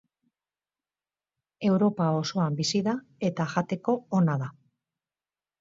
Europa 1.69 2.09
osoan 2.21 2.57
bizi 2.63 2.83
da 2.89 2.97
eta 3.31 3.47
jateko 3.55 3.99
ona 4.21 4.39
da. 4.47 4.53